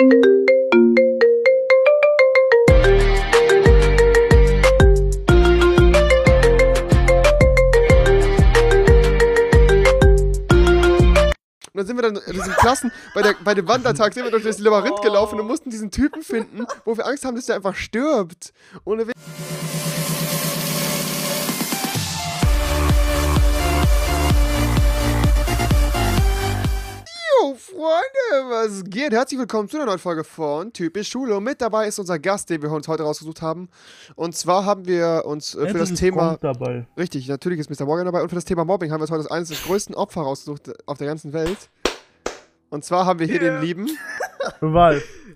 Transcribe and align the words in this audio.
Und 0.00 0.10
dann 11.74 11.86
sind 11.86 11.96
wir 11.96 12.02
dann 12.02 12.16
in 12.16 12.32
diesen 12.32 12.52
Klassen, 12.52 12.92
bei, 13.12 13.22
der, 13.22 13.34
bei 13.42 13.54
dem 13.54 13.66
Wandertag 13.66 14.14
sind 14.14 14.22
wir 14.22 14.30
durch 14.30 14.44
das 14.44 14.60
Labyrinth 14.60 15.02
gelaufen 15.02 15.40
und 15.40 15.48
mussten 15.48 15.70
diesen 15.70 15.90
Typen 15.90 16.22
finden, 16.22 16.64
wo 16.84 16.96
wir 16.96 17.04
Angst 17.04 17.24
haben, 17.24 17.34
dass 17.34 17.46
der 17.46 17.56
einfach 17.56 17.74
stirbt. 17.74 18.52
Ohne 18.84 19.08
Witz. 19.08 19.14
Was 28.68 28.84
geht? 28.84 29.12
Herzlich 29.12 29.38
willkommen 29.40 29.66
zu 29.68 29.76
einer 29.78 29.86
neuen 29.86 29.98
Folge 29.98 30.24
von 30.24 30.72
Typisch 30.74 31.08
Schule. 31.08 31.36
Und 31.36 31.44
mit 31.44 31.60
dabei 31.62 31.88
ist 31.88 31.98
unser 31.98 32.18
Gast, 32.18 32.50
den 32.50 32.60
wir 32.60 32.70
uns 32.70 32.86
heute 32.86 33.02
rausgesucht 33.02 33.40
haben. 33.40 33.70
Und 34.14 34.36
zwar 34.36 34.66
haben 34.66 34.86
wir 34.86 35.22
uns 35.24 35.54
äh, 35.54 35.68
für 35.68 35.78
das 35.78 35.94
Thema. 35.94 36.36
Dabei. 36.40 36.86
Richtig, 36.98 37.28
natürlich 37.28 37.60
ist 37.60 37.70
Mr. 37.70 37.86
Morgan 37.86 38.04
dabei. 38.04 38.20
Und 38.22 38.28
für 38.28 38.34
das 38.34 38.44
Thema 38.44 38.64
Mobbing 38.66 38.90
haben 38.92 38.98
wir 39.00 39.04
uns 39.04 39.10
heute 39.10 39.30
eines 39.30 39.48
der 39.48 39.56
größten 39.58 39.94
Opfer 39.94 40.20
rausgesucht 40.20 40.70
auf 40.86 40.98
der 40.98 41.06
ganzen 41.06 41.32
Welt. 41.32 41.70
Und 42.68 42.84
zwar 42.84 43.06
haben 43.06 43.18
wir 43.20 43.26
hier 43.26 43.40
den 43.40 43.60
lieben. 43.62 43.88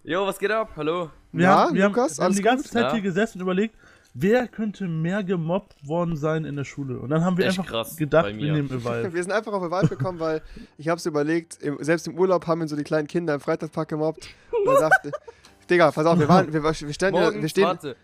Jo, 0.05 0.27
was 0.27 0.39
geht 0.39 0.51
ab? 0.51 0.71
Hallo. 0.77 1.11
Wir 1.33 1.45
Ja, 1.45 1.57
haben, 1.57 1.75
wir 1.75 1.87
Lukas, 1.87 2.19
haben, 2.19 2.19
wir 2.19 2.25
haben 2.25 2.37
die 2.37 2.43
ganze 2.43 2.63
gut? 2.65 2.73
Zeit 2.73 2.83
Ja. 2.85 2.93
hier 2.93 3.01
gesessen 3.03 3.39
und 3.39 3.43
überlegt, 3.43 3.75
wer 4.15 4.49
könnte 4.49 4.87
mehr 4.89 5.25
gemobbt 5.25 5.87
worden 5.87 6.17
sein 6.17 6.45
in 6.45 6.57
der 6.57 6.65
Schule. 6.65 6.99
Und 6.99 7.11
dann 7.11 7.25
haben 7.25 7.39
wir 7.39 7.47
Echt 7.47 7.59
einfach 7.59 7.71
krass 7.71 7.97
gedacht, 7.97 8.27
wir 8.27 8.35
mir. 8.35 8.53
nehmen 8.53 8.71
Eval. 8.71 9.13
Wir 9.15 9.23
sind 9.23 9.33
einfach 9.33 9.53
auf 9.53 9.63
Eval 9.63 9.89
gekommen, 9.89 10.21
weil 10.21 10.43
ich 10.79 10.89
hab's 10.89 11.07
überlegt, 11.07 11.63
im, 11.63 11.83
selbst 11.83 12.07
im 12.07 12.19
Urlaub 12.19 12.47
haben 12.47 12.61
ihn 12.63 12.69
so 12.69 12.77
die 12.77 12.85
kleinen 12.85 13.09
Kinder 13.09 13.35
im 13.35 13.41
Freizeitpark 13.41 13.89
gemobbt. 13.89 14.29
Und 14.51 14.73
er 14.73 14.79
sagte, 14.79 15.13
Digga, 15.71 15.91
pass 15.91 16.07
auf, 16.07 16.19
wir, 16.19 16.29
waren, 16.29 16.53
wir, 16.53 16.63
wir, 16.63 16.75
stehen, 16.75 17.15
wir 17.15 17.21
Morgens, 17.21 17.51
stehen. 17.51 17.65
warte. 17.65 17.97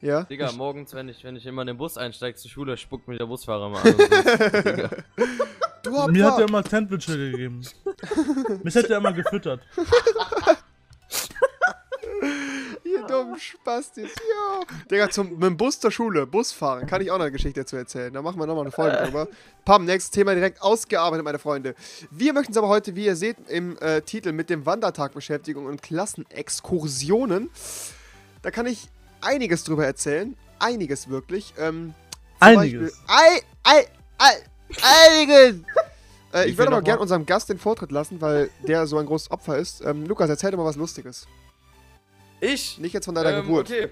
Ja? 0.00 0.22
Digga, 0.24 0.52
morgens, 0.52 0.94
wenn 0.94 1.08
ich, 1.10 1.22
wenn 1.24 1.36
ich 1.36 1.44
immer 1.44 1.62
in 1.62 1.68
den 1.68 1.76
Bus 1.76 1.98
einsteige 1.98 2.36
zur 2.36 2.50
Schule, 2.50 2.76
spuckt 2.76 3.06
mich 3.06 3.18
der 3.18 3.26
Busfahrer 3.26 3.68
mal 3.68 3.82
an. 3.82 3.94
Und 3.94 4.00
so. 5.84 6.06
Mir 6.08 6.24
hat 6.26 6.38
er 6.38 6.48
immer 6.48 6.62
Sandwiche 6.62 7.16
gegeben. 7.16 7.62
Mich 8.62 8.74
hat 8.76 8.88
er 8.88 8.98
immer 8.98 9.12
gefüttert. 9.12 9.60
Dummen 13.20 13.38
Spastis, 13.38 14.10
ja. 14.10 14.60
Digga, 14.90 15.10
zum, 15.10 15.32
mit 15.32 15.42
dem 15.42 15.56
Bus 15.56 15.78
zur 15.78 15.90
Schule, 15.90 16.26
Bus 16.26 16.52
fahren, 16.52 16.86
kann 16.86 17.02
ich 17.02 17.10
auch 17.10 17.18
noch 17.18 17.24
eine 17.24 17.32
Geschichte 17.32 17.60
dazu 17.60 17.76
erzählen. 17.76 18.12
Da 18.12 18.22
machen 18.22 18.38
wir 18.38 18.46
nochmal 18.46 18.64
eine 18.64 18.72
Folge 18.72 18.96
drüber. 18.96 19.28
Pam, 19.64 19.84
nächstes 19.84 20.10
Thema 20.10 20.34
direkt 20.34 20.62
ausgearbeitet, 20.62 21.24
meine 21.24 21.38
Freunde. 21.38 21.74
Wir 22.10 22.32
möchten 22.32 22.52
uns 22.52 22.56
aber 22.56 22.68
heute, 22.68 22.96
wie 22.96 23.04
ihr 23.04 23.16
seht, 23.16 23.36
im 23.48 23.76
äh, 23.78 24.00
Titel 24.02 24.32
mit 24.32 24.50
dem 24.50 24.66
Wandertag 24.66 25.12
Beschäftigung 25.12 25.66
und 25.66 25.82
Klassenexkursionen. 25.82 27.50
Da 28.42 28.50
kann 28.50 28.66
ich 28.66 28.88
einiges 29.20 29.64
drüber 29.64 29.84
erzählen. 29.84 30.34
Einiges 30.58 31.08
wirklich. 31.08 31.54
Ähm, 31.58 31.94
Einiges. 32.38 32.92
Beispiel, 32.92 33.02
ei, 33.06 33.40
ei, 33.64 33.86
ei, 34.18 34.34
einiges! 34.82 35.62
äh, 36.32 36.40
ich 36.40 36.44
viel 36.44 36.58
würde 36.58 36.68
aber 36.68 36.76
noch 36.78 36.84
gerne 36.84 37.00
unserem 37.00 37.26
Gast 37.26 37.50
den 37.50 37.58
Vortritt 37.58 37.92
lassen, 37.92 38.20
weil 38.20 38.50
der 38.66 38.86
so 38.86 38.96
ein 38.96 39.04
großes 39.04 39.30
Opfer 39.30 39.58
ist. 39.58 39.84
Ähm, 39.84 40.06
Lukas, 40.06 40.30
erzähl 40.30 40.50
doch 40.50 40.58
mal 40.58 40.64
was 40.64 40.76
Lustiges. 40.76 41.26
Ich? 42.40 42.78
Nicht 42.78 42.92
jetzt 42.92 43.04
von 43.04 43.14
deiner 43.14 43.32
ähm, 43.32 43.42
Geburt. 43.42 43.66
Okay. 43.66 43.88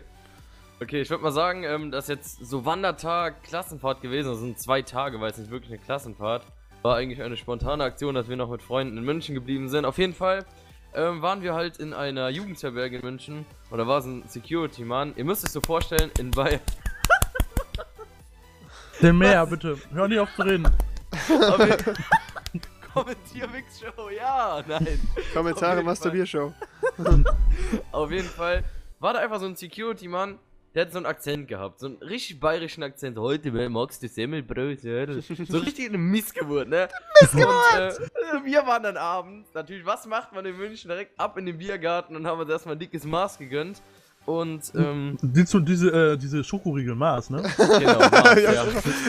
Okay, 0.81 1.01
ich 1.01 1.11
würde 1.11 1.25
mal 1.25 1.33
sagen, 1.33 1.65
ähm, 1.65 1.91
dass 1.91 2.07
jetzt 2.07 2.47
so 2.47 2.65
Wandertag, 2.65 3.43
Klassenfahrt 3.43 4.01
gewesen 4.01 4.31
ist. 4.31 4.37
Das 4.37 4.45
sind 4.45 4.61
zwei 4.61 4.83
Tage, 4.83 5.21
weil 5.21 5.33
es 5.33 5.39
nicht 5.39 5.51
wirklich 5.51 5.73
eine 5.73 5.81
Klassenfahrt. 5.81 6.45
War 6.83 6.97
eigentlich 6.97 7.21
eine 7.21 7.37
spontane 7.37 7.83
Aktion, 7.83 8.15
dass 8.15 8.29
wir 8.29 8.37
noch 8.37 8.49
mit 8.49 8.63
Freunden 8.63 8.97
in 8.97 9.05
München 9.05 9.35
geblieben 9.35 9.69
sind. 9.69 9.85
Auf 9.85 9.99
jeden 9.99 10.15
Fall 10.15 10.47
ähm, 10.95 11.21
waren 11.21 11.43
wir 11.43 11.55
halt 11.55 11.79
in 11.79 11.93
einer 11.93 12.29
Jugendherberge 12.29 12.99
in 12.99 13.03
München. 13.03 13.45
Und 13.71 13.79
da 13.79 13.89
war 13.89 14.03
so 14.03 14.11
ein 14.11 14.23
Security-Mann. 14.29 15.15
Ihr 15.17 15.25
müsst 15.25 15.45
es 15.45 15.53
so 15.53 15.61
vorstellen, 15.61 16.13
in 16.19 16.31
Bayern. 16.31 16.61
Der 19.03 19.13
Meer, 19.13 19.47
bitte. 19.47 19.79
Hör 19.93 20.07
nicht 20.07 20.21
auf 20.21 20.33
zu 20.37 20.43
reden. 20.43 20.71
Kommentier-Mix-Show, 22.99 24.11
ja, 24.11 24.63
nein. 24.67 25.01
Kommentare, 25.33 25.83
Masturbiershow. 25.83 26.53
Auf 27.93 28.11
jeden 28.11 28.29
Fall 28.29 28.65
war 29.01 29.13
da 29.13 29.21
einfach 29.21 29.41
so 29.41 29.47
ein 29.47 29.57
Security-Mann, 29.57 30.39
der 30.75 30.87
hat 30.87 30.93
so 30.93 30.99
einen 30.99 31.07
Akzent 31.07 31.49
gehabt. 31.49 31.81
So 31.81 31.87
einen 31.87 31.97
richtig 31.97 32.39
bayerischen 32.41 32.83
Akzent. 32.83 33.19
Heute 33.19 33.53
wer 33.55 33.69
magst 33.69 34.03
du 34.03 34.09
Semmelbrot? 34.09 34.83
Ja? 34.83 35.07
So 35.21 35.59
richtig 35.59 35.89
eine 35.89 35.99
Missgeburt, 35.99 36.69
ne? 36.69 36.89
Missgeburt! 37.21 37.99
Und, 37.99 38.43
äh, 38.43 38.45
wir 38.45 38.67
waren 38.67 38.83
dann 38.83 38.97
abends. 38.97 39.49
Natürlich, 39.55 39.85
was 39.87 40.07
macht 40.07 40.33
man 40.33 40.45
in 40.45 40.57
München? 40.57 40.89
Direkt 40.89 41.19
ab 41.19 41.37
in 41.39 41.47
den 41.47 41.59
Biergarten 41.59 42.17
und 42.17 42.27
haben 42.27 42.41
uns 42.41 42.51
erstmal 42.51 42.77
ein 42.77 42.79
dickes 42.79 43.05
Maß 43.05 43.39
gegönnt. 43.39 43.83
Und, 44.27 44.73
ähm, 44.75 45.17
Die, 45.23 45.45
diese, 45.65 46.13
äh, 46.13 46.19
diese 46.19 46.45
Schokoriegel 46.45 46.95
Mars, 46.95 47.31
ne? 47.31 47.43
genau, 47.57 47.99
Maß, 47.99 48.43
ja. 48.43 48.65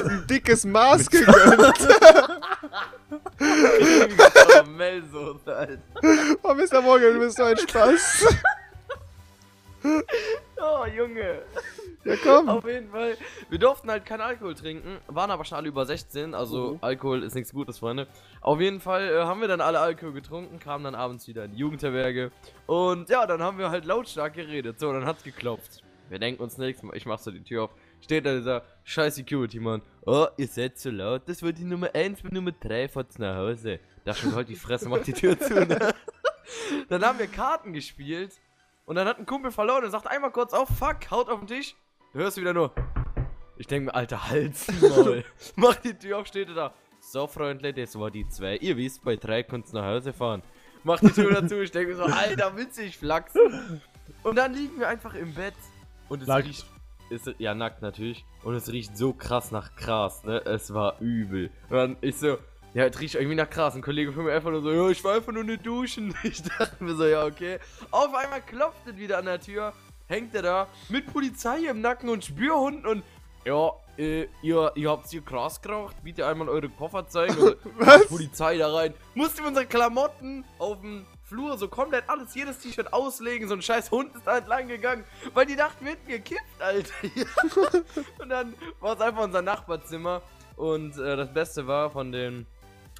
Ein 0.06 0.26
dickes 0.30 0.64
Maß 0.64 1.10
gegönnt. 1.10 1.90
Karamellsoße, 4.34 5.56
Alter. 5.56 5.82
Oh, 6.44 6.54
Mr. 6.54 6.82
Morgan, 6.82 7.14
du 7.14 7.20
bist 7.20 7.38
so 7.38 7.44
ein 7.44 7.58
Spaß. 7.58 8.36
Oh, 10.62 10.86
Junge. 10.86 11.44
Ja, 12.04 12.16
komm. 12.22 12.50
Auf 12.50 12.66
jeden 12.66 12.90
Fall. 12.90 13.16
Wir 13.50 13.60
durften 13.60 13.90
halt 13.90 14.06
keinen 14.06 14.20
Alkohol 14.20 14.54
trinken, 14.54 14.98
waren 15.08 15.32
aber 15.32 15.46
schon 15.46 15.58
alle 15.58 15.70
über 15.70 15.86
16, 15.86 16.34
also 16.34 16.74
Mhm. 16.74 16.78
Alkohol 16.82 17.24
ist 17.24 17.34
nichts 17.34 17.54
Gutes, 17.54 17.80
Freunde. 17.80 18.08
Auf 18.42 18.60
jeden 18.60 18.82
Fall 18.82 19.08
äh, 19.10 19.22
haben 19.24 19.40
wir 19.40 19.48
dann 19.48 19.62
alle 19.62 19.80
Alkohol 19.80 20.12
getrunken, 20.12 20.60
kamen 20.60 20.84
dann 20.84 20.96
abends 20.96 21.30
wieder 21.30 21.46
in 21.46 21.52
die 21.54 21.60
Jugendherberge 21.60 22.32
und 22.68 23.08
ja, 23.10 23.26
dann 23.26 23.42
haben 23.42 23.58
wir 23.58 23.70
halt 23.70 23.86
lautstark 23.86 24.34
geredet. 24.34 24.82
So, 24.82 24.92
dann 24.92 25.06
hat's 25.06 25.24
geklopft. 25.24 25.82
Wir 26.10 26.20
denken 26.20 26.44
uns 26.44 26.58
nichts, 26.58 26.84
ich 26.94 27.06
mach 27.06 27.20
so 27.20 27.32
die 27.32 27.42
Tür 27.44 27.64
auf. 27.64 27.70
Steht 28.02 28.26
da 28.26 28.36
dieser 28.36 28.64
scheiß 28.84 29.16
Security-Mann. 29.16 29.82
Oh, 30.06 30.28
ihr 30.38 30.48
seid 30.48 30.78
zu 30.80 30.90
laut, 30.90 31.28
das 31.28 31.42
wird 31.42 31.58
die 31.58 31.64
Nummer 31.66 31.94
1 31.94 32.24
mit 32.24 32.34
Nummer 32.34 32.52
3 32.52 32.88
fahrt's 32.88 33.20
nach 33.20 33.36
Hause. 33.36 33.80
Da 34.06 34.14
schon 34.14 34.34
halt 34.34 34.50
die 34.50 34.56
Fresse, 34.56 34.90
macht 34.90 35.08
die 35.08 35.14
Tür 35.14 35.40
zu, 35.40 35.54
ne? 35.54 35.94
Dann 36.90 37.04
haben 37.04 37.20
wir 37.20 37.28
Karten 37.28 37.74
gespielt 37.74 38.32
und 38.86 38.96
dann 38.96 39.08
hat 39.08 39.20
ein 39.20 39.26
Kumpel 39.28 39.52
verloren 39.52 39.84
und 39.84 39.92
sagt 39.92 40.08
einmal 40.08 40.32
kurz 40.32 40.52
auf, 40.52 40.68
fuck, 40.70 41.12
haut 41.12 41.30
auf 41.30 41.40
den 41.40 41.48
Tisch. 41.48 41.76
Du 42.12 42.20
hörst 42.20 42.38
wieder 42.38 42.54
nur. 42.54 42.74
Ich 43.58 43.68
denke 43.68 43.88
mir, 43.88 43.94
alter 43.96 44.30
Hals, 44.30 44.66
Maul. 44.82 45.24
Mach 45.56 45.76
die 45.76 45.94
Tür 45.94 46.18
auf, 46.18 46.28
steht 46.28 46.50
da. 46.50 46.74
So, 47.02 47.28
Freundle, 47.28 47.72
das 47.72 48.00
war 48.00 48.10
die 48.10 48.28
zwei. 48.30 48.58
Ihr 48.58 48.78
wisst, 48.78 49.04
bei 49.04 49.16
drei 49.16 49.44
könnt's 49.44 49.74
nach 49.74 49.86
Hause 49.86 50.12
fahren. 50.12 50.42
Mach 50.84 51.00
die 51.00 51.12
Tür 51.12 51.32
dazu, 51.42 51.60
ich 51.62 51.70
denke 51.70 51.92
mir 51.92 51.98
so, 51.98 52.04
alter, 52.04 52.58
witzig, 52.58 52.98
flachsen. 52.98 53.82
Und 54.24 54.36
dann 54.38 54.54
liegen 54.54 54.80
wir 54.80 54.88
einfach 54.88 55.14
im 55.14 55.34
Bett. 55.36 55.54
Und 56.08 56.24
es 56.24 56.28
Nackt. 56.28 56.48
riecht. 56.48 56.66
Ist, 57.10 57.34
ja, 57.40 57.56
nackt 57.56 57.82
natürlich. 57.82 58.26
Und 58.44 58.56
es 58.56 58.72
riecht 58.72 58.98
so 58.98 59.14
krass 59.14 59.52
nach 59.52 59.76
Gras, 59.76 60.24
ne? 60.24 60.42
Es 60.46 60.74
war 60.74 61.00
übel. 61.00 61.50
Und 61.70 61.76
dann 61.76 61.98
ich 62.02 62.18
so, 62.18 62.38
ja, 62.74 62.86
es 62.86 63.00
riecht 63.00 63.16
irgendwie 63.16 63.36
nach 63.36 63.50
Gras. 63.50 63.76
Ein 63.76 63.82
Kollege 63.82 64.14
von 64.14 64.26
mir 64.26 64.34
einfach 64.34 64.52
nur 64.52 64.62
so, 64.62 64.72
ja, 64.72 64.90
ich 64.90 65.04
war 65.04 65.16
einfach 65.16 65.34
nur 65.34 65.44
nicht 65.44 65.66
duschen. 65.66 66.14
Ich 66.24 66.44
dachte 66.44 66.84
mir 66.84 66.96
so, 66.96 67.06
ja, 67.06 67.26
okay. 67.26 67.60
Auf 67.92 68.14
einmal 68.14 68.42
klopft 68.42 68.88
es 68.88 68.98
wieder 68.98 69.18
an 69.18 69.26
der 69.26 69.40
Tür. 69.40 69.74
Hängt 70.08 70.34
er 70.36 70.42
da 70.42 70.68
mit 70.90 71.12
Polizei 71.12 71.60
im 71.70 71.82
Nacken 71.82 72.10
und 72.10 72.26
Spürhunden 72.26 72.86
und 72.86 73.04
ja, 73.46 73.72
äh, 73.98 74.28
ihr, 74.42 74.72
ihr 74.76 74.90
habt 74.90 75.08
hier 75.10 75.22
Gras 75.22 75.62
geraucht, 75.62 75.96
bitte 76.04 76.26
einmal 76.28 76.50
eure 76.50 76.70
Koffer 76.70 77.08
zeigen. 77.08 77.36
Was? 77.78 78.08
Polizei 78.08 78.58
da 78.58 78.74
rein. 78.74 78.94
Mussten 79.16 79.40
wir 79.40 79.48
unsere 79.48 79.66
Klamotten 79.66 80.46
auf 80.58 80.82
dem 80.82 81.06
Flur 81.30 81.58
so 81.60 81.68
komplett 81.68 82.10
alles, 82.10 82.34
jedes 82.34 82.58
T-Shirt 82.58 82.92
auslegen. 82.92 83.48
So 83.48 83.54
ein 83.54 83.62
scheiß 83.62 83.92
Hund 83.92 84.16
ist 84.16 84.26
da 84.26 84.40
entlang 84.40 84.68
gegangen, 84.68 85.06
weil 85.36 85.46
die 85.46 85.56
dachten, 85.56 85.86
wir 85.86 85.92
hätten 85.92 86.08
gekippt, 86.08 86.60
Alter. 86.60 86.94
und 88.20 88.30
dann 88.30 88.56
war 88.80 88.96
es 88.96 89.02
einfach 89.02 89.24
unser 89.24 89.44
Nachbarzimmer. 89.44 90.24
Und 90.56 90.98
äh, 90.98 91.16
das 91.16 91.32
Beste 91.32 91.68
war 91.68 91.92
von 91.92 92.12
dem, 92.12 92.48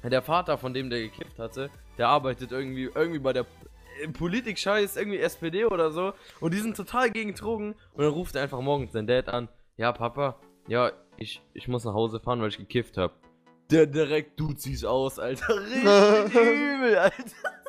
der 0.04 0.22
Vater 0.22 0.56
von 0.58 0.72
dem, 0.72 0.90
der 0.90 1.00
gekippt 1.00 1.38
hatte, 1.40 1.70
der 1.98 2.08
arbeitet 2.08 2.52
irgendwie, 2.52 2.88
irgendwie 2.94 3.18
bei 3.18 3.32
der 3.32 3.46
äh, 4.00 4.08
Politik-Scheiß, 4.08 4.96
irgendwie 4.96 5.18
SPD 5.18 5.64
oder 5.64 5.90
so. 5.90 6.12
Und 6.38 6.54
die 6.54 6.60
sind 6.60 6.76
total 6.76 7.10
gegen 7.10 7.34
Drogen. 7.34 7.74
Und 7.94 8.04
dann 8.04 8.12
ruft 8.12 8.36
er 8.36 8.42
einfach 8.42 8.60
morgens 8.60 8.92
sein 8.92 9.08
Dad 9.08 9.28
an. 9.28 9.48
Ja, 9.76 9.90
Papa, 9.92 10.36
ja, 10.68 10.92
ich, 11.16 11.42
ich 11.52 11.66
muss 11.66 11.84
nach 11.84 11.94
Hause 11.94 12.20
fahren, 12.20 12.40
weil 12.40 12.48
ich 12.48 12.58
gekifft 12.58 12.96
hab. 12.96 13.12
Der 13.70 13.86
direkt 13.86 14.38
Duzis 14.38 14.84
aus, 14.84 15.18
Alter. 15.18 15.48
Richtig 15.60 16.34
übel, 16.34 16.96
Alter. 16.96 17.59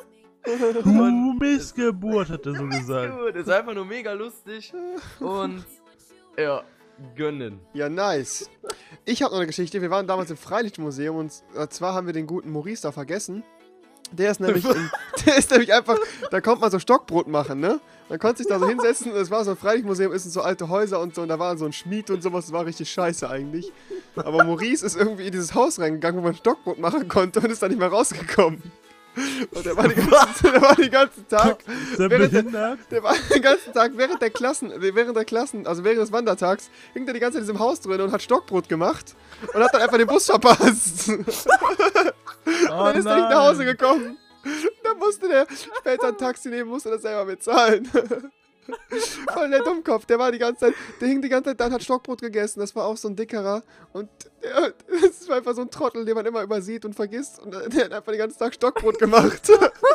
Du 0.84 1.34
Missgeburt, 1.38 2.30
hat 2.30 2.46
er 2.46 2.54
so 2.54 2.66
gesagt. 2.66 3.36
Ist 3.36 3.48
einfach 3.48 3.74
nur 3.74 3.84
mega 3.84 4.12
lustig. 4.12 4.72
Und 5.20 5.64
ja, 6.36 6.62
gönnen. 7.14 7.60
Ja, 7.72 7.88
nice. 7.88 8.50
Ich 9.04 9.22
habe 9.22 9.32
noch 9.32 9.38
eine 9.38 9.46
Geschichte. 9.46 9.80
Wir 9.80 9.90
waren 9.90 10.06
damals 10.06 10.30
im 10.30 10.36
Freilichtmuseum 10.36 11.16
und 11.16 11.32
zwar 11.70 11.94
haben 11.94 12.06
wir 12.06 12.14
den 12.14 12.26
guten 12.26 12.50
Maurice 12.50 12.82
da 12.82 12.92
vergessen. 12.92 13.42
Der 14.12 14.30
ist 14.30 14.40
nämlich, 14.40 14.64
in, 14.64 14.90
der 15.26 15.38
ist 15.38 15.50
nämlich 15.50 15.72
einfach, 15.72 15.96
da 16.30 16.40
kommt 16.40 16.60
man 16.60 16.70
so 16.70 16.78
Stockbrot 16.78 17.28
machen, 17.28 17.60
ne? 17.60 17.80
Man 18.08 18.18
konnte 18.18 18.38
sich 18.38 18.46
da 18.46 18.58
so 18.58 18.68
hinsetzen 18.68 19.10
und 19.10 19.18
es 19.18 19.30
war 19.30 19.42
so 19.42 19.52
ein 19.52 19.56
Freilichtmuseum, 19.56 20.12
ist 20.12 20.30
so 20.30 20.42
alte 20.42 20.68
Häuser 20.68 21.00
und 21.00 21.14
so 21.14 21.22
und 21.22 21.28
da 21.28 21.38
war 21.38 21.56
so 21.56 21.64
ein 21.64 21.72
Schmied 21.72 22.10
und 22.10 22.22
sowas, 22.22 22.44
das 22.44 22.52
war 22.52 22.66
richtig 22.66 22.90
scheiße 22.90 23.28
eigentlich. 23.28 23.72
Aber 24.16 24.44
Maurice 24.44 24.84
ist 24.84 24.96
irgendwie 24.96 25.26
in 25.26 25.32
dieses 25.32 25.54
Haus 25.54 25.80
reingegangen, 25.80 26.20
wo 26.20 26.24
man 26.24 26.34
Stockbrot 26.34 26.78
machen 26.78 27.08
konnte 27.08 27.40
und 27.40 27.50
ist 27.50 27.62
da 27.62 27.68
nicht 27.68 27.78
mehr 27.78 27.88
rausgekommen. 27.88 28.62
Und 29.50 29.66
der 29.66 29.76
war, 29.76 29.88
den 29.88 30.08
ganzen, 30.08 30.52
der 30.52 30.62
war 30.62 30.74
den 30.74 30.90
ganzen 30.90 31.28
Tag, 31.28 31.58
der 31.98 32.10
Während 32.10 32.32
der- 32.54 32.76
der 32.90 33.02
war 33.02 33.14
den 33.34 33.42
ganzen 33.42 33.72
Tag 33.72 33.92
während 33.96 34.22
der 34.22 34.30
Klassen, 34.30 34.72
während 34.78 35.16
der 35.16 35.24
Klassen, 35.24 35.66
also 35.66 35.84
während 35.84 36.00
des 36.00 36.12
Wandertags, 36.12 36.70
hing 36.94 37.04
der 37.04 37.14
die 37.14 37.20
ganze 37.20 37.34
Zeit 37.38 37.42
in 37.42 37.46
diesem 37.48 37.58
Haus 37.58 37.80
drin 37.80 38.00
und 38.00 38.10
hat 38.12 38.22
Stockbrot 38.22 38.68
gemacht 38.68 39.14
und 39.52 39.62
hat 39.62 39.74
dann 39.74 39.82
einfach 39.82 39.98
den 39.98 40.06
Bus 40.06 40.26
verpasst. 40.26 41.08
Und 41.08 41.26
Oh 42.46 42.84
dann 42.84 42.96
ist 42.96 43.06
er 43.06 43.16
nicht 43.16 43.30
nach 43.30 43.48
Hause 43.48 43.64
gekommen. 43.64 44.16
Dann 44.82 44.98
musste 44.98 45.28
der 45.28 45.46
später 45.78 46.08
ein 46.08 46.16
Taxi 46.18 46.48
nehmen, 46.48 46.68
musste 46.70 46.90
das 46.90 47.02
selber 47.02 47.26
bezahlen. 47.26 47.88
Voll 49.32 49.50
der 49.50 49.62
Dummkopf, 49.62 50.06
der 50.06 50.18
war 50.18 50.30
die 50.30 50.38
ganze 50.38 50.66
Zeit, 50.66 50.74
der 51.00 51.08
hing 51.08 51.20
die 51.20 51.28
ganze 51.28 51.50
Zeit 51.50 51.60
da 51.60 51.66
und 51.66 51.72
hat 51.72 51.82
Stockbrot 51.82 52.20
gegessen. 52.20 52.60
Das 52.60 52.74
war 52.76 52.86
auch 52.86 52.96
so 52.96 53.08
ein 53.08 53.16
dickerer. 53.16 53.62
Und 53.92 54.08
der, 54.42 54.72
das 55.02 55.28
war 55.28 55.36
einfach 55.36 55.54
so 55.54 55.62
ein 55.62 55.70
Trottel, 55.70 56.04
den 56.04 56.14
man 56.14 56.26
immer 56.26 56.42
übersieht 56.42 56.84
und 56.84 56.94
vergisst. 56.94 57.40
Und 57.40 57.52
der 57.52 57.84
hat 57.84 57.92
einfach 57.92 58.12
den 58.12 58.18
ganzen 58.18 58.38
Tag 58.38 58.54
Stockbrot 58.54 58.98
gemacht. 58.98 59.50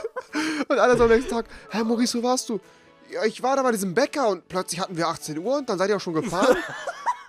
und 0.67 0.79
alle 0.79 0.97
so 0.97 1.03
am 1.03 1.09
nächsten 1.09 1.31
Tag, 1.31 1.45
Herr 1.69 1.83
Maurice, 1.83 2.17
wo 2.17 2.23
warst 2.23 2.49
du? 2.49 2.59
Ja, 3.09 3.23
ich 3.23 3.41
war 3.41 3.55
da 3.55 3.63
bei 3.63 3.71
diesem 3.71 3.93
Bäcker 3.93 4.27
und 4.27 4.47
plötzlich 4.49 4.81
hatten 4.81 4.97
wir 4.97 5.07
18 5.07 5.37
Uhr 5.37 5.57
und 5.57 5.69
dann 5.69 5.77
seid 5.77 5.89
ihr 5.89 5.95
auch 5.95 6.01
schon 6.01 6.13
gefahren. 6.13 6.57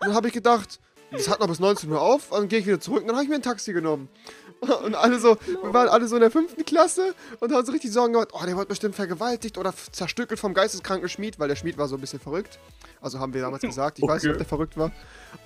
und 0.00 0.08
dann 0.08 0.14
habe 0.14 0.26
ich 0.26 0.34
gedacht, 0.34 0.80
das 1.10 1.28
hat 1.28 1.40
noch 1.40 1.48
bis 1.48 1.58
19 1.60 1.90
Uhr 1.90 2.00
auf, 2.00 2.28
dann 2.30 2.48
gehe 2.48 2.58
ich 2.58 2.66
wieder 2.66 2.80
zurück 2.80 3.00
und 3.02 3.08
dann 3.08 3.16
habe 3.16 3.24
ich 3.24 3.28
mir 3.30 3.36
ein 3.36 3.42
Taxi 3.42 3.72
genommen. 3.72 4.08
Und 4.84 4.96
alle 4.96 5.20
so, 5.20 5.36
wir 5.62 5.72
waren 5.72 5.88
alle 5.88 6.08
so 6.08 6.16
in 6.16 6.20
der 6.20 6.32
fünften 6.32 6.64
Klasse 6.64 7.14
und 7.38 7.52
haben 7.52 7.64
so 7.64 7.70
richtig 7.70 7.92
Sorgen 7.92 8.14
gemacht, 8.14 8.30
oh, 8.32 8.44
der 8.44 8.56
wird 8.56 8.66
bestimmt 8.66 8.96
vergewaltigt 8.96 9.56
oder 9.56 9.72
zerstückelt 9.92 10.40
vom 10.40 10.52
geisteskranken 10.52 11.08
Schmied, 11.08 11.38
weil 11.38 11.46
der 11.46 11.54
Schmied 11.54 11.78
war 11.78 11.86
so 11.86 11.94
ein 11.94 12.00
bisschen 12.00 12.18
verrückt. 12.18 12.58
Also 13.00 13.20
haben 13.20 13.32
wir 13.34 13.40
damals 13.40 13.62
gesagt, 13.62 14.00
ich 14.00 14.04
weiß 14.04 14.20
nicht, 14.20 14.30
ob 14.30 14.34
Okay. 14.34 14.38
der 14.38 14.46
verrückt 14.48 14.76
war. 14.76 14.90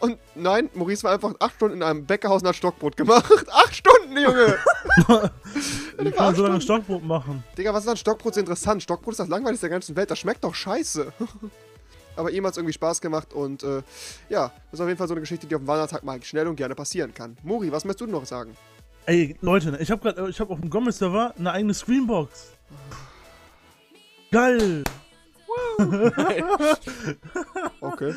Und 0.00 0.16
nein, 0.34 0.70
Maurice 0.72 1.02
war 1.04 1.12
einfach 1.12 1.34
acht 1.40 1.56
Stunden 1.56 1.76
in 1.76 1.82
einem 1.82 2.06
Bäckerhaus 2.06 2.40
und 2.40 2.48
hat 2.48 2.56
Stockbrot 2.56 2.96
gemacht. 2.96 3.30
Acht 3.50 3.76
Stunden, 3.76 4.16
Junge! 4.16 4.56
Wie 5.98 6.10
kann 6.10 6.24
man 6.24 6.34
so 6.34 6.46
lange 6.46 6.62
Stockbrot 6.62 7.04
machen? 7.04 7.44
Digga, 7.58 7.74
was 7.74 7.84
ist 7.84 7.90
an 7.90 7.98
Stockbrot 7.98 8.32
so 8.32 8.40
interessant? 8.40 8.82
Stockbrot 8.82 9.12
ist 9.12 9.18
das 9.20 9.28
langweiligste 9.28 9.66
der 9.66 9.76
ganzen 9.76 9.94
Welt, 9.94 10.10
das 10.10 10.20
schmeckt 10.20 10.42
doch 10.42 10.54
scheiße. 10.54 11.12
Aber 12.16 12.30
ihm 12.30 12.44
hat 12.44 12.52
es 12.52 12.58
irgendwie 12.58 12.72
Spaß 12.72 13.00
gemacht 13.00 13.32
und 13.32 13.62
äh, 13.62 13.82
ja, 14.28 14.52
das 14.70 14.74
ist 14.74 14.80
auf 14.80 14.88
jeden 14.88 14.98
Fall 14.98 15.08
so 15.08 15.14
eine 15.14 15.20
Geschichte, 15.20 15.46
die 15.46 15.54
auf 15.54 15.62
dem 15.62 15.68
Wandertag 15.68 16.04
mal 16.04 16.22
schnell 16.22 16.46
und 16.46 16.56
gerne 16.56 16.74
passieren 16.74 17.14
kann. 17.14 17.36
Muri, 17.42 17.72
was 17.72 17.84
möchtest 17.84 18.08
du 18.08 18.12
noch 18.12 18.26
sagen? 18.26 18.54
Ey, 19.06 19.36
Leute, 19.40 19.76
ich 19.80 19.90
hab 19.90 20.00
grad, 20.00 20.18
ich 20.28 20.38
hab 20.38 20.50
auf 20.50 20.60
dem 20.60 20.70
Gommel-Server 20.70 21.34
eine 21.36 21.52
eigene 21.52 21.74
Screenbox. 21.74 22.52
Geil! 24.30 24.84
Okay. 27.80 28.14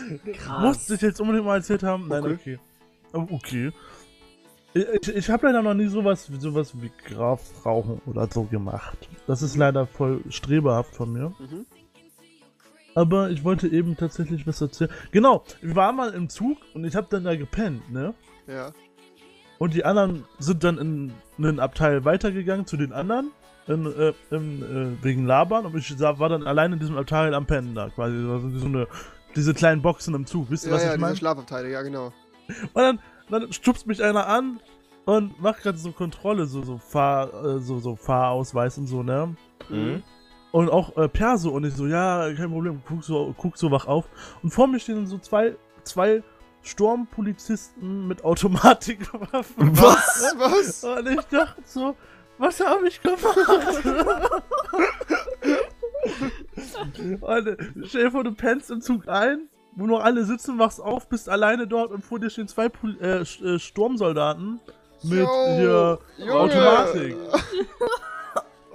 Musste 0.61 0.93
ich 0.93 1.01
jetzt 1.01 1.19
unbedingt 1.19 1.45
mal 1.45 1.57
erzählt 1.57 1.83
haben? 1.83 2.07
Nein, 2.07 2.23
okay. 2.23 2.59
Oh, 3.13 3.25
okay. 3.31 3.71
Ich, 4.73 5.07
ich, 5.07 5.29
habe 5.29 5.47
leider 5.47 5.61
noch 5.61 5.73
nie 5.73 5.87
sowas, 5.87 6.29
sowas 6.39 6.73
wie 6.81 6.91
Grafrauchen 7.05 8.01
oder 8.05 8.27
so 8.31 8.43
gemacht. 8.43 9.09
Das 9.25 9.41
ist 9.41 9.55
leider 9.55 9.87
voll 9.87 10.21
streberhaft 10.29 10.95
von 10.95 11.13
mir. 11.13 11.33
Mhm. 11.39 11.65
Aber 12.95 13.29
ich 13.29 13.43
wollte 13.43 13.67
eben 13.67 13.97
tatsächlich 13.97 14.47
was 14.47 14.61
erzählen. 14.61 14.89
Genau, 15.11 15.43
wir 15.61 15.75
waren 15.75 15.95
mal 15.95 16.13
im 16.13 16.29
Zug 16.29 16.57
und 16.73 16.85
ich 16.85 16.95
habe 16.95 17.07
dann 17.09 17.25
da 17.25 17.35
gepennt, 17.35 17.91
ne? 17.91 18.13
Ja. 18.47 18.71
Und 19.59 19.73
die 19.73 19.85
anderen 19.85 20.23
sind 20.39 20.63
dann 20.63 20.77
in 20.77 21.13
einen 21.37 21.59
Abteil 21.59 22.05
weitergegangen 22.05 22.65
zu 22.65 22.77
den 22.77 22.93
anderen. 22.93 23.31
In, 23.67 23.85
äh, 23.87 24.13
in, 24.29 24.61
äh, 24.61 25.03
wegen 25.03 25.25
Labern. 25.25 25.65
Und 25.65 25.75
ich 25.75 25.99
war 25.99 26.29
dann 26.29 26.45
allein 26.45 26.73
in 26.73 26.79
diesem 26.79 26.97
Abteil 26.97 27.33
am 27.33 27.47
Pennen 27.47 27.73
da 27.73 27.89
quasi. 27.89 28.15
Also 28.15 28.49
so 28.59 28.67
eine, 28.67 28.87
diese 29.35 29.55
kleinen 29.55 29.81
Boxen 29.81 30.13
im 30.13 30.27
Zug. 30.27 30.51
Wisst 30.51 30.65
ihr, 30.65 30.69
Ja, 30.69 30.75
was 30.75 30.83
ja, 30.83 30.93
ich 30.93 30.99
meine? 30.99 31.15
Schlafabteile, 31.15 31.71
ja, 31.71 31.81
genau. 31.81 32.13
Und 32.73 32.75
dann, 32.75 32.99
dann 33.29 33.51
stupst 33.51 33.87
mich 33.87 34.03
einer 34.03 34.27
an 34.27 34.59
und 35.05 35.41
macht 35.41 35.63
gerade 35.63 35.79
so 35.79 35.91
Kontrolle, 35.91 36.45
so, 36.45 36.63
so, 36.63 36.77
Fahr, 36.77 37.33
äh, 37.33 37.59
so, 37.59 37.79
so 37.79 37.95
Fahrausweis 37.95 38.77
und 38.77 38.85
so, 38.85 39.01
ne? 39.01 39.35
Mhm. 39.69 40.03
Und 40.55 40.69
auch 40.69 40.95
äh, 40.95 41.09
Perso 41.09 41.49
und 41.49 41.65
ich 41.65 41.73
so, 41.73 41.85
ja, 41.85 42.33
kein 42.33 42.49
Problem, 42.49 42.81
guck 42.87 43.03
so, 43.03 43.35
guck 43.37 43.57
so 43.57 43.71
wach 43.71 43.87
auf. 43.87 44.05
Und 44.41 44.51
vor 44.51 44.67
mir 44.67 44.79
stehen 44.79 45.05
so 45.05 45.17
zwei, 45.17 45.57
zwei 45.83 46.23
Sturmpolizisten 46.61 48.07
mit 48.07 48.23
Automatikwaffen. 48.23 49.77
Was? 49.77 50.33
Was? 50.37 50.85
Und 50.85 51.09
ich 51.09 51.25
dachte 51.25 51.61
so, 51.65 51.97
was 52.37 52.61
habe 52.61 52.87
ich 52.87 53.01
gemacht? 53.01 53.21
und 57.19 57.57
stell 57.87 58.05
dir 58.05 58.11
vor, 58.11 58.23
du 58.23 58.31
pennst 58.33 58.71
im 58.71 58.79
Zug 58.79 59.09
ein, 59.09 59.49
wo 59.75 59.85
noch 59.87 60.01
alle 60.05 60.23
sitzen, 60.23 60.57
wachst 60.57 60.79
auf, 60.79 61.09
bist 61.09 61.27
alleine 61.27 61.67
dort 61.67 61.91
und 61.91 62.05
vor 62.05 62.17
dir 62.17 62.29
stehen 62.29 62.47
zwei 62.47 62.69
Pol 62.69 62.95
äh, 63.01 63.23
äh, 63.23 63.59
Sturmsoldaten 63.59 64.61
mit 65.03 65.19
Jo, 65.19 65.99
hier. 66.17 66.31
Automatik. 66.31 67.17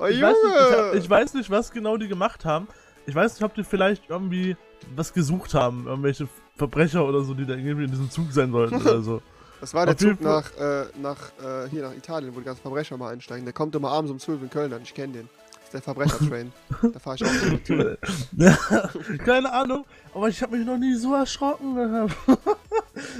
Oh, 0.00 0.06
Ich 0.06 0.20
weiß, 0.20 0.37
nicht, 0.44 0.94
ich, 0.94 1.05
ich 1.05 1.11
weiß 1.11 1.35
nicht, 1.35 1.50
was 1.50 1.70
genau 1.70 1.97
die 1.97 2.08
gemacht 2.08 2.44
haben. 2.44 2.69
Ich 3.06 3.14
weiß 3.14 3.35
nicht, 3.35 3.43
ob 3.43 3.55
die 3.55 3.64
vielleicht 3.64 4.08
irgendwie 4.08 4.56
was 4.97 5.12
gesucht 5.12 5.55
haben, 5.55 5.87
irgendwelche 5.87 6.29
Verbrecher 6.56 7.05
oder 7.05 7.23
so, 7.23 7.35
die 7.35 7.47
da 7.47 7.55
irgendwie 7.55 7.85
in 7.85 7.91
diesem 7.91 8.11
Zug 8.11 8.32
sein 8.32 8.50
sollten 8.52 8.76
oder 8.76 9.02
so. 9.02 9.23
Das 9.61 9.75
war 9.75 9.85
der 9.85 9.94
auf 9.94 10.00
Zug 10.00 10.23
nach, 10.23 10.56
äh, 10.56 10.87
nach 11.02 11.19
äh, 11.44 11.69
hier 11.69 11.82
nach 11.82 11.94
Italien, 11.94 12.35
wo 12.35 12.38
die 12.38 12.47
ganzen 12.47 12.62
Verbrecher 12.62 12.97
mal 12.97 13.12
einsteigen. 13.12 13.44
Der 13.44 13.52
kommt 13.52 13.75
immer 13.75 13.91
abends 13.91 14.11
um 14.11 14.19
12 14.19 14.43
in 14.44 14.49
Köln 14.49 14.73
an. 14.73 14.81
Ich 14.82 14.94
kenne 14.94 15.12
den. 15.12 15.29
Das 15.52 15.64
ist 15.64 15.73
der 15.75 15.82
Verbrechertrain. 15.82 16.52
da 16.94 16.99
fahre 16.99 17.17
ich 17.17 17.25
auch. 17.26 17.64
Tür. 17.64 17.99
Ja, 18.38 18.56
Keine 19.25 19.52
Ahnung, 19.52 19.85
aber 20.14 20.29
ich 20.29 20.43
habe 20.43 20.56
mich 20.56 20.67
noch 20.67 20.79
nie 20.79 20.94
so 20.94 21.14
erschrocken 21.14 21.75
gehabt. 21.75 22.17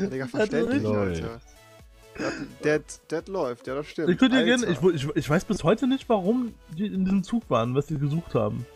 Ja, 0.01 0.07
Digga, 0.07 0.27
verständlich, 0.27 0.83
Lol. 0.83 0.97
Alter. 0.97 1.41
Dead, 2.65 2.83
Dead 3.11 3.29
läuft, 3.29 3.67
ja, 3.67 3.75
das 3.75 3.87
stimmt. 3.87 4.09
Ich 4.11 4.19
könnte 4.19 4.39
dir 4.39 4.45
gerne, 4.45 4.67
ich, 4.67 4.83
ich, 4.83 5.09
ich 5.17 5.31
weiß 5.31 5.45
bis 5.45 5.65
heute 5.65 5.87
nicht, 5.87 6.09
warum 6.09 6.55
die 6.77 6.87
in 6.87 7.05
diesem 7.05 7.23
Zug 7.23 7.45
waren, 7.49 7.75
was 7.75 7.87
die 7.87 7.99
gesucht 7.99 8.35
haben. 8.35 8.67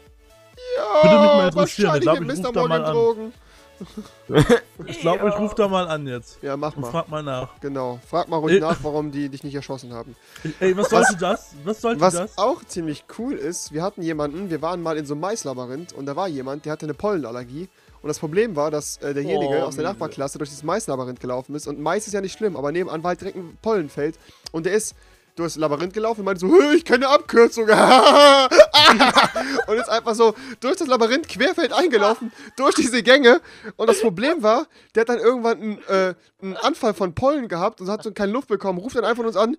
ja, 0.76 1.02
würde 1.10 1.20
mich 1.20 1.32
mal 1.34 1.46
interessieren. 1.48 1.56
Ich 1.56 1.84
wahrscheinlich 1.86 2.02
glaub, 2.02 2.14
ich 2.20 2.26
mit 2.26 2.38
ruf 2.38 2.44
Mr. 2.44 2.52
da 2.52 2.68
mal 2.68 2.84
an. 2.84 3.32
Ich 4.86 5.00
glaube, 5.00 5.28
ich 5.28 5.38
rufe 5.38 5.54
da 5.56 5.66
mal 5.68 5.88
an 5.88 6.06
jetzt 6.06 6.38
Ja, 6.42 6.56
mach 6.56 6.76
und 6.76 6.82
mal. 6.82 6.90
frag 6.92 7.08
mal 7.08 7.22
nach. 7.24 7.60
Genau. 7.60 7.98
Frag 8.08 8.28
mal 8.28 8.36
ruhig 8.36 8.54
Ey. 8.54 8.60
nach, 8.60 8.78
warum 8.82 9.10
die 9.10 9.28
dich 9.28 9.42
nicht 9.42 9.54
erschossen 9.54 9.92
haben. 9.92 10.14
Ey, 10.60 10.76
was 10.76 10.90
sollte 10.90 11.16
das? 11.18 11.54
Was 11.64 11.80
sollte 11.80 12.00
Was 12.00 12.14
das? 12.14 12.38
auch 12.38 12.62
ziemlich 12.64 13.04
cool 13.18 13.34
ist, 13.34 13.72
wir 13.72 13.82
hatten 13.82 14.02
jemanden, 14.02 14.48
wir 14.48 14.62
waren 14.62 14.80
mal 14.80 14.96
in 14.96 15.06
so 15.06 15.14
einem 15.14 15.22
Maislabyrinth 15.22 15.92
und 15.92 16.06
da 16.06 16.14
war 16.16 16.28
jemand, 16.28 16.64
der 16.64 16.72
hatte 16.72 16.86
eine 16.86 16.94
Pollenallergie. 16.94 17.68
Und 18.04 18.08
das 18.08 18.18
Problem 18.18 18.54
war, 18.54 18.70
dass 18.70 18.98
äh, 18.98 19.14
derjenige 19.14 19.60
Oh, 19.60 19.62
aus 19.62 19.76
der. 19.76 19.84
Nachbarklasse 19.84 20.36
durch 20.36 20.50
dieses 20.50 20.62
Maislabyrinth 20.62 21.20
gelaufen 21.20 21.54
ist. 21.54 21.66
Und 21.66 21.80
Mais 21.80 22.06
ist 22.06 22.12
ja 22.12 22.20
nicht 22.20 22.36
schlimm, 22.36 22.54
aber 22.54 22.70
nebenan 22.70 23.02
war 23.02 23.08
halt 23.08 23.22
direkt 23.22 23.38
ein 23.38 23.56
Pollenfeld. 23.62 24.18
Und 24.52 24.66
der 24.66 24.74
ist 24.74 24.94
durch 25.36 25.54
das 25.54 25.56
Labyrinth 25.56 25.94
gelaufen 25.94 26.20
und 26.20 26.26
meinte 26.26 26.40
so, 26.40 26.48
"Hö, 26.48 26.74
ich 26.74 26.84
kenne 26.84 27.08
Abkürzung. 27.08 27.64
und 29.66 29.76
ist 29.78 29.88
einfach 29.88 30.14
so 30.14 30.34
durch 30.60 30.76
das 30.76 30.86
Labyrinth 30.86 31.28
querfeld 31.28 31.72
eingelaufen, 31.72 32.30
durch 32.58 32.74
diese 32.74 33.02
Gänge. 33.02 33.40
Und 33.76 33.88
das 33.88 34.02
Problem 34.02 34.42
war, 34.42 34.66
der 34.94 35.00
hat 35.00 35.08
dann 35.08 35.20
irgendwann 35.20 35.62
einen, 35.62 35.78
äh, 35.88 36.14
einen 36.42 36.58
Anfall 36.58 36.92
von 36.92 37.14
Pollen 37.14 37.48
gehabt 37.48 37.80
und 37.80 37.88
hat 37.88 38.02
so 38.02 38.12
keine 38.12 38.32
Luft 38.32 38.48
bekommen, 38.48 38.80
ruft 38.80 38.96
dann 38.96 39.06
einfach 39.06 39.24
uns 39.24 39.36
an, 39.36 39.56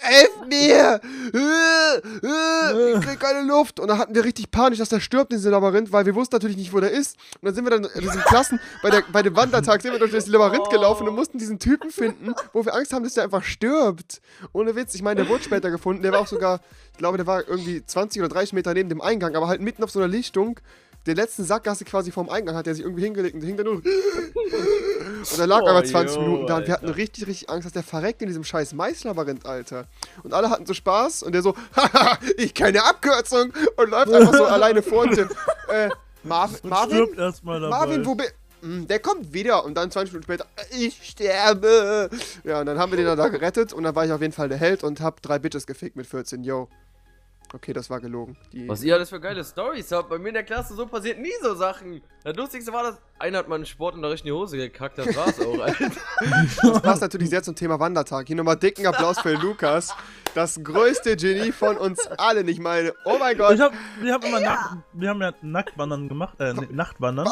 Helf 0.00 0.30
mir! 0.48 1.00
Äh, 2.22 2.92
äh, 2.92 2.98
Ich 2.98 3.04
krieg 3.04 3.20
keine 3.20 3.46
Luft! 3.46 3.80
Und 3.80 3.88
dann 3.88 3.98
hatten 3.98 4.14
wir 4.14 4.24
richtig 4.24 4.50
Panik, 4.50 4.78
dass 4.78 4.88
der 4.88 5.00
stirbt 5.00 5.32
in 5.32 5.38
diesem 5.38 5.52
Labyrinth, 5.52 5.92
weil 5.92 6.06
wir 6.06 6.14
wussten 6.14 6.34
natürlich 6.34 6.56
nicht, 6.56 6.72
wo 6.72 6.80
der 6.80 6.90
ist. 6.90 7.16
Und 7.40 7.46
dann 7.46 7.54
sind 7.54 7.64
wir 7.64 7.70
dann 7.70 7.84
in 7.84 8.00
diesen 8.00 8.20
Klassen, 8.22 8.60
bei, 8.82 8.90
der, 8.90 9.02
bei 9.12 9.22
dem 9.22 9.34
Wandertag 9.36 9.82
sind 9.82 9.92
wir 9.92 9.98
durch 9.98 10.12
das 10.12 10.26
Labyrinth 10.26 10.70
gelaufen 10.70 11.06
und 11.08 11.14
mussten 11.14 11.38
diesen 11.38 11.58
Typen 11.58 11.90
finden, 11.90 12.34
wo 12.52 12.64
wir 12.64 12.74
Angst 12.74 12.92
haben, 12.92 13.04
dass 13.04 13.14
der 13.14 13.24
einfach 13.24 13.42
stirbt. 13.44 14.20
Ohne 14.52 14.74
Witz. 14.76 14.94
Ich 14.94 15.02
meine, 15.02 15.22
der 15.22 15.28
wurde 15.28 15.44
später 15.44 15.70
gefunden. 15.70 16.02
Der 16.02 16.12
war 16.12 16.20
auch 16.20 16.26
sogar, 16.26 16.60
ich 16.92 16.98
glaube, 16.98 17.16
der 17.16 17.26
war 17.26 17.46
irgendwie 17.46 17.84
20 17.84 18.20
oder 18.22 18.28
30 18.28 18.52
Meter 18.52 18.74
neben 18.74 18.88
dem 18.88 19.00
Eingang, 19.00 19.36
aber 19.36 19.48
halt 19.48 19.60
mitten 19.60 19.82
auf 19.84 19.90
so 19.90 19.98
einer 19.98 20.08
Lichtung. 20.08 20.60
Der 21.06 21.14
letzten 21.14 21.44
Sackgasse 21.44 21.84
quasi 21.84 22.10
vorm 22.10 22.28
Eingang 22.28 22.54
hat 22.54 22.66
er 22.66 22.74
sich 22.74 22.84
irgendwie 22.84 23.02
hingelegt 23.04 23.34
und 23.34 23.42
hing 23.42 23.56
da 23.56 23.64
nur. 23.64 23.76
Und 23.76 25.38
er 25.38 25.46
lag 25.46 25.62
Oh, 25.62 25.68
aber 25.68 25.84
20 25.84 26.16
jo, 26.16 26.22
Minuten 26.22 26.46
da 26.46 26.56
und 26.58 26.66
wir 26.66 26.74
hatten 26.74 26.88
richtig, 26.88 27.26
richtig 27.26 27.48
Angst, 27.50 27.66
dass 27.66 27.72
der 27.72 27.82
verreckt 27.82 28.20
in 28.22 28.28
diesem 28.28 28.44
scheiß 28.44 28.72
Maislabyrinth, 28.74 29.46
Alter. 29.46 29.86
Und 30.22 30.34
alle 30.34 30.50
hatten 30.50 30.66
so 30.66 30.74
Spaß 30.74 31.22
und 31.22 31.32
der 31.32 31.42
so, 31.42 31.54
haha, 31.76 32.18
ich 32.36 32.52
kenne 32.54 32.84
Abkürzung 32.84 33.52
und 33.76 33.90
läuft 33.90 34.12
einfach 34.12 34.34
so 34.34 34.44
alleine 34.46 34.82
vor 34.82 35.04
uns. 35.04 35.16
hin. 35.16 35.28
Äh, 35.68 35.88
Marv 36.24 36.60
Und 36.62 36.70
Marvin. 36.70 37.08
Marvin, 37.42 38.04
wo 38.06 38.14
bist 38.14 38.34
Der 38.62 38.98
kommt 38.98 39.32
wieder 39.32 39.64
und 39.64 39.74
dann 39.76 39.90
20 39.90 40.12
Minuten 40.12 40.24
später, 40.24 40.46
ich 40.76 40.98
sterbe. 41.02 42.10
Ja, 42.44 42.60
und 42.60 42.66
dann 42.66 42.78
haben 42.78 42.92
wir 42.92 42.96
den 42.96 43.06
dann 43.06 43.16
da 43.18 43.28
gerettet 43.28 43.72
und 43.72 43.84
dann 43.84 43.94
war 43.94 44.04
ich 44.04 44.12
auf 44.12 44.20
jeden 44.20 44.32
Fall 44.32 44.48
der 44.48 44.58
Held 44.58 44.82
und 44.84 45.00
hab 45.00 45.22
drei 45.22 45.38
Bitches 45.38 45.66
gefickt 45.66 45.96
mit 45.96 46.06
14, 46.06 46.42
yo. 46.44 46.68
Okay, 47.52 47.72
das 47.72 47.88
war 47.88 48.00
gelogen. 48.00 48.36
Die, 48.52 48.68
Was 48.68 48.82
ihr 48.82 48.94
alles 48.94 49.08
für 49.08 49.20
geile 49.20 49.42
Stories 49.42 49.90
habt. 49.90 50.10
Bei 50.10 50.18
mir 50.18 50.28
in 50.28 50.34
der 50.34 50.44
Klasse 50.44 50.74
so 50.74 50.86
passiert 50.86 51.18
nie 51.18 51.32
so 51.42 51.54
Sachen. 51.54 52.02
Das 52.22 52.36
Lustigste 52.36 52.72
war, 52.72 52.82
dass 52.82 53.00
einer 53.18 53.38
hat 53.38 53.48
mal 53.48 53.56
einen 53.56 53.66
Sportunterricht 53.66 54.24
in 54.24 54.28
die 54.28 54.32
Hose 54.32 54.56
gekackt, 54.56 54.98
das 54.98 55.14
war's 55.16 55.40
auch, 55.40 55.58
Alter. 55.60 55.90
Das 56.62 56.82
passt 56.82 57.02
natürlich 57.02 57.30
sehr 57.30 57.42
zum 57.42 57.54
Thema 57.54 57.78
Wandertag. 57.80 58.26
Hier 58.26 58.36
nochmal 58.36 58.56
dicken 58.56 58.86
Applaus 58.86 59.18
für 59.20 59.32
Lukas. 59.34 59.94
Das 60.34 60.60
größte 60.62 61.16
Genie 61.16 61.52
von 61.52 61.76
uns 61.76 62.06
allen. 62.18 62.46
Ich 62.48 62.60
meine, 62.60 62.92
oh 63.04 63.16
mein 63.18 63.32
Ich 63.32 63.38
Gott. 63.38 63.58
hab, 63.60 63.72
wir 64.00 64.12
haben 64.14 64.22
immer 64.26 64.40
Nacht, 64.40 64.76
wir 64.92 65.08
haben 65.08 65.20
ja 65.22 65.32
Nacktwandern 65.42 66.08
gemacht, 66.08 66.38
äh, 66.40 66.52
nee, 66.52 66.68
Nachtwandern. 66.70 67.28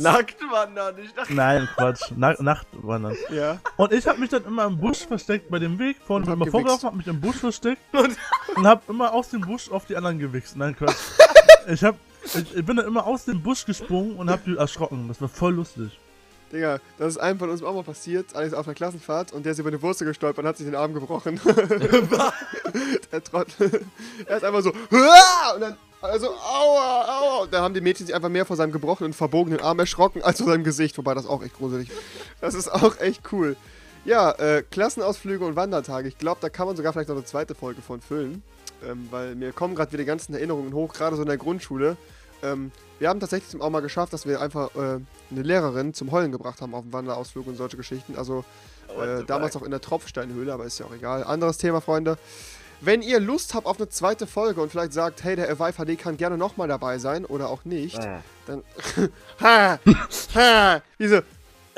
Nackt 0.00 0.36
wandern, 0.50 0.94
ich 1.02 1.12
dachte. 1.14 1.34
Nein, 1.34 1.68
Quatsch, 1.76 2.12
Na 2.16 2.34
Nachtwandern. 2.40 3.16
Ja. 3.30 3.58
Und 3.76 3.92
ich 3.92 4.06
habe 4.06 4.18
mich 4.20 4.30
dann 4.30 4.44
immer 4.44 4.64
im 4.64 4.78
Busch 4.78 5.06
versteckt 5.06 5.50
bei 5.50 5.58
dem 5.58 5.78
Weg, 5.78 5.96
vorne 6.06 6.24
Und 6.24 6.30
hab 6.30 6.38
bin 6.38 6.42
immer 6.44 6.50
vorgelaufen, 6.52 6.86
hab 6.88 6.94
mich 6.94 7.06
im 7.06 7.20
Busch 7.20 7.36
versteckt 7.36 7.82
Und- 7.92 8.16
und 8.56 8.66
hab 8.66 8.88
immer 8.88 9.12
aus 9.12 9.28
dem 9.30 9.42
Busch 9.42 9.70
auf 9.70 9.84
die 9.86 9.96
anderen 9.96 10.18
gewichst. 10.18 10.56
Nein, 10.56 10.74
Quatsch. 10.76 10.96
Ich 11.70 11.84
hab, 11.84 11.96
ich, 12.24 12.56
ich 12.56 12.64
bin 12.64 12.76
dann 12.76 12.86
immer 12.86 13.06
aus 13.06 13.24
dem 13.24 13.42
Busch 13.42 13.64
gesprungen 13.64 14.16
und 14.16 14.30
hab 14.30 14.44
die 14.44 14.56
erschrocken. 14.56 15.06
Das 15.08 15.20
war 15.20 15.28
voll 15.28 15.54
lustig. 15.54 15.98
Digga, 16.52 16.78
das 16.98 17.14
ist 17.14 17.18
einem 17.18 17.38
von 17.38 17.50
uns 17.50 17.62
auch 17.62 17.74
mal 17.74 17.82
passiert, 17.82 18.34
allerdings 18.34 18.54
auf 18.54 18.66
einer 18.66 18.74
Klassenfahrt 18.74 19.32
und 19.32 19.44
der 19.44 19.52
ist 19.52 19.58
über 19.58 19.68
eine 19.68 19.82
Wurzel 19.82 20.06
gestolpert 20.06 20.44
und 20.44 20.48
hat 20.48 20.56
sich 20.56 20.66
den 20.66 20.74
Arm 20.74 20.94
gebrochen. 20.94 21.38
der 23.12 23.22
Trottel. 23.22 23.82
Er 24.24 24.36
ist 24.38 24.44
einfach 24.44 24.62
so, 24.62 24.70
und 24.70 25.60
dann, 25.60 25.76
also, 26.00 26.28
aua, 26.28 27.04
aua. 27.04 27.42
Und 27.42 27.52
dann 27.52 27.62
haben 27.62 27.74
die 27.74 27.80
Mädchen 27.80 28.06
sich 28.06 28.14
einfach 28.14 28.28
mehr 28.28 28.46
vor 28.46 28.56
seinem 28.56 28.72
gebrochenen, 28.72 29.12
verbogenen 29.12 29.60
Arm 29.60 29.78
erschrocken 29.78 30.22
als 30.22 30.38
vor 30.38 30.46
seinem 30.46 30.64
Gesicht, 30.64 30.96
wobei 30.96 31.14
das 31.14 31.26
auch 31.26 31.42
echt 31.42 31.56
gruselig. 31.56 31.90
Das 32.40 32.54
ist 32.54 32.68
auch 32.68 32.98
echt 33.00 33.32
cool. 33.32 33.56
Ja, 34.04 34.30
äh, 34.32 34.62
Klassenausflüge 34.62 35.44
und 35.44 35.56
Wandertage. 35.56 36.08
Ich 36.08 36.18
glaube, 36.18 36.38
da 36.40 36.48
kann 36.48 36.66
man 36.66 36.76
sogar 36.76 36.92
vielleicht 36.92 37.08
noch 37.08 37.16
eine 37.16 37.24
zweite 37.24 37.54
Folge 37.54 37.82
von 37.82 38.00
füllen. 38.00 38.42
Ähm, 38.86 39.08
weil 39.10 39.34
mir 39.34 39.52
kommen 39.52 39.74
gerade 39.74 39.92
wieder 39.92 40.02
die 40.02 40.06
ganzen 40.06 40.34
Erinnerungen 40.34 40.72
hoch, 40.72 40.94
gerade 40.94 41.16
so 41.16 41.22
in 41.22 41.28
der 41.28 41.36
Grundschule. 41.36 41.96
Ähm, 42.42 42.70
wir 42.98 43.08
haben 43.08 43.20
tatsächlich 43.20 43.60
auch 43.60 43.70
mal 43.70 43.80
geschafft, 43.80 44.12
dass 44.12 44.26
wir 44.26 44.40
einfach 44.40 44.74
äh, 44.76 45.00
eine 45.30 45.42
Lehrerin 45.42 45.94
zum 45.94 46.12
Heulen 46.12 46.30
gebracht 46.30 46.60
haben 46.60 46.74
auf 46.74 46.82
dem 46.82 46.92
Wanderausflug 46.92 47.46
und 47.46 47.56
solche 47.56 47.76
Geschichten. 47.76 48.16
Also 48.16 48.44
äh, 48.88 49.24
damals 49.24 49.56
auch 49.56 49.62
in 49.62 49.70
der 49.70 49.80
Tropfsteinhöhle, 49.80 50.52
aber 50.52 50.64
ist 50.64 50.78
ja 50.78 50.86
auch 50.86 50.94
egal. 50.94 51.24
Anderes 51.24 51.58
Thema, 51.58 51.80
Freunde. 51.80 52.18
Wenn 52.80 53.02
ihr 53.02 53.18
Lust 53.18 53.54
habt 53.54 53.66
auf 53.66 53.78
eine 53.78 53.88
zweite 53.88 54.28
Folge 54.28 54.60
und 54.62 54.70
vielleicht 54.70 54.92
sagt, 54.92 55.24
hey, 55.24 55.34
der 55.34 55.50
Evive 55.50 55.84
HD 55.84 55.98
kann 55.98 56.16
gerne 56.16 56.38
nochmal 56.38 56.68
dabei 56.68 56.98
sein 56.98 57.24
oder 57.24 57.48
auch 57.48 57.64
nicht, 57.64 57.98
dann. 58.46 58.62
ha! 59.40 59.80
Ha! 60.36 60.82
Wieso? 60.96 61.20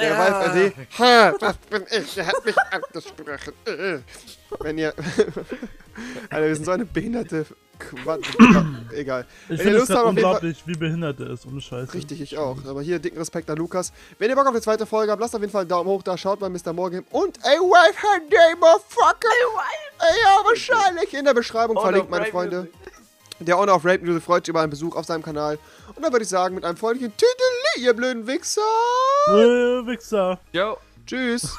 Der 0.00 0.10
Evive 0.10 0.72
HD. 0.72 0.98
Ha! 0.98 1.32
Das 1.38 1.56
bin 1.56 1.84
ich, 1.90 2.14
der 2.14 2.26
hat 2.26 2.44
mich 2.44 2.56
angesprochen. 2.70 3.52
Äh. 3.66 3.98
Wenn 4.60 4.78
ihr. 4.78 4.94
Alter, 6.30 6.46
wir 6.46 6.54
sind 6.54 6.64
so 6.64 6.70
eine 6.70 6.86
behinderte. 6.86 7.46
Quatsch. 7.78 8.28
Egal. 8.94 9.26
Ich 9.48 9.62
finde 9.62 9.78
es 9.78 9.90
Fall. 9.90 10.04
unglaublich, 10.04 10.62
wie 10.66 10.76
behindert 10.76 11.18
er 11.20 11.30
ist, 11.30 11.46
ohne 11.46 11.60
Scheiße. 11.62 11.94
Richtig, 11.94 12.20
ich 12.20 12.36
auch. 12.36 12.58
Aber 12.66 12.82
hier 12.82 12.98
dicken 12.98 13.18
Respekt 13.18 13.48
an 13.48 13.56
Lukas. 13.56 13.92
Wenn 14.18 14.28
ihr 14.28 14.36
Bock 14.36 14.44
auf 14.44 14.52
eine 14.52 14.60
zweite 14.60 14.84
Folge 14.84 15.10
habt, 15.10 15.20
lasst 15.20 15.34
auf 15.34 15.40
jeden 15.40 15.50
Fall 15.50 15.62
einen 15.62 15.70
Daumen 15.70 15.88
hoch 15.88 16.02
da, 16.02 16.18
schaut 16.18 16.40
mal 16.40 16.50
Mr. 16.50 16.74
Morgan 16.74 17.04
und 17.10 17.38
ey, 17.42 17.58
Wife 17.58 17.96
HD, 17.98 18.58
motherfucker! 18.60 19.28
Ey, 19.98 20.16
ja, 20.22 20.44
wahrscheinlich 20.44 21.14
in 21.14 21.24
der 21.24 21.34
Beschreibung 21.34 21.80
verlinkt, 21.80 22.10
meine 22.10 22.26
Freunde. 22.26 22.68
Der 23.40 23.58
Owner 23.58 23.74
of 23.74 23.84
Rape 23.84 24.04
Music 24.04 24.22
freut 24.22 24.44
sich 24.44 24.50
über 24.50 24.60
einen 24.60 24.70
Besuch 24.70 24.94
auf 24.94 25.06
seinem 25.06 25.22
Kanal. 25.22 25.58
Und 25.94 26.04
dann 26.04 26.12
würde 26.12 26.24
ich 26.24 26.28
sagen, 26.28 26.54
mit 26.54 26.64
einem 26.64 26.76
freundlichen 26.76 27.12
Tüdeli, 27.16 27.86
ihr 27.86 27.94
blöden 27.94 28.26
Wichser! 28.26 28.60
Äh, 29.28 29.86
Wichser. 29.86 30.38
Ciao. 30.52 30.76
Tschüss! 31.06 31.58